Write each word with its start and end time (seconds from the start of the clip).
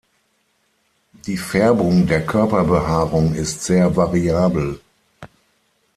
Die 1.27 1.37
Färbung 1.37 2.07
der 2.07 2.25
Körperbehaarung 2.25 3.35
ist 3.35 3.63
sehr 3.63 3.95
variabel. 3.95 4.79